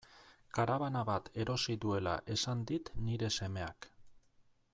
[0.57, 3.91] Karabana bat erosi duela esan dit nire semeak.